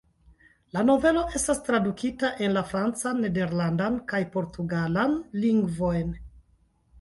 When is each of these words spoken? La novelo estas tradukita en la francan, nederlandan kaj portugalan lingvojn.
La 0.75 0.81
novelo 0.85 1.25
estas 1.39 1.59
tradukita 1.67 2.31
en 2.45 2.55
la 2.55 2.63
francan, 2.71 3.19
nederlandan 3.27 4.01
kaj 4.13 4.23
portugalan 4.37 5.15
lingvojn. 5.45 6.19